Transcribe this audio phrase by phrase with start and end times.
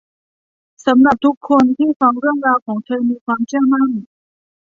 [0.85, 3.89] สำหรับทุกคนที่ฟังเรื่องราวของเธอมีความเชื่อมั่น